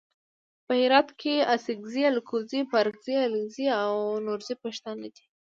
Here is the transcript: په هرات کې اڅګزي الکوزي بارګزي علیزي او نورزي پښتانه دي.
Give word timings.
په 0.65 0.73
هرات 0.81 1.09
کې 1.21 1.35
اڅګزي 1.53 2.01
الکوزي 2.11 2.61
بارګزي 2.71 3.15
علیزي 3.25 3.67
او 3.81 3.93
نورزي 4.25 4.55
پښتانه 4.63 5.07
دي. 5.15 5.23